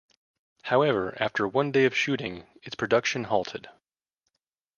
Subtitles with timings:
[0.63, 3.69] However, after one day of shooting its production halted.